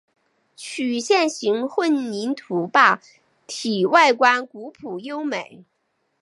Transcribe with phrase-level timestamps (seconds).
[0.55, 2.99] 曲线形混凝土坝
[3.45, 5.63] 体外观古朴优美。